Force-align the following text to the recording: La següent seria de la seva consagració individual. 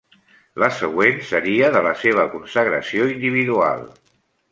La 0.61 0.69
següent 0.77 1.19
seria 1.31 1.69
de 1.75 1.83
la 1.87 1.91
seva 2.05 2.25
consagració 2.31 3.07
individual. 3.17 3.85